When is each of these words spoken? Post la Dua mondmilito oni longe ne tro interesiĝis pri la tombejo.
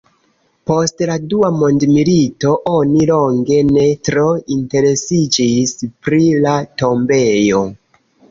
Post 0.69 1.01
la 1.09 1.17
Dua 1.33 1.49
mondmilito 1.57 2.53
oni 2.77 3.03
longe 3.11 3.59
ne 3.75 3.85
tro 4.09 4.25
interesiĝis 4.57 5.75
pri 6.07 6.23
la 6.47 6.55
tombejo. 6.83 7.63